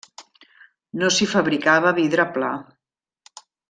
[1.03, 2.53] No s'hi fabricava vidre pla.